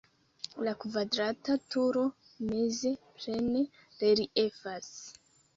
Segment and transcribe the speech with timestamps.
[0.67, 2.03] La kvadrata turo
[2.47, 3.63] meze plene
[4.03, 4.91] reliefas.